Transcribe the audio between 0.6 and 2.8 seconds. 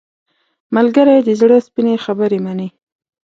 ملګری د زړه سپینې خبرې مني